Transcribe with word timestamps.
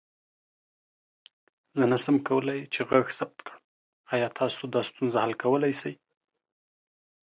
زه 1.77 1.83
نسم 1.91 2.15
کولى 2.27 2.59
چې 2.73 2.79
غږ 2.89 3.05
ثبت 3.17 3.37
کړم، 3.45 3.63
آيا 4.13 4.27
تاسو 4.39 4.61
دا 4.73 4.81
ستونزه 4.89 5.17
حل 5.23 5.33
کولى 5.43 5.71
سې؟ 5.79 5.91